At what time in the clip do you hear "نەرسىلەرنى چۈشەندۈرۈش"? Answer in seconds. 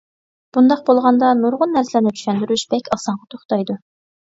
1.77-2.67